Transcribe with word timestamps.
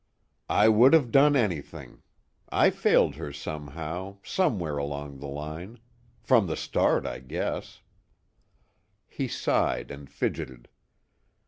"I 0.49 0.67
would 0.67 0.93
have 0.93 1.11
done 1.11 1.35
anything. 1.35 2.01
I 2.49 2.71
failed 2.71 3.17
her 3.17 3.31
somehow, 3.31 4.17
somewhere 4.23 4.79
along 4.79 5.19
the 5.19 5.27
line. 5.27 5.77
From 6.23 6.47
the 6.47 6.57
start, 6.57 7.05
I 7.05 7.19
guess." 7.19 7.81
He 9.07 9.27
sighed 9.27 9.91
and 9.91 10.09
fidgeted. 10.09 10.69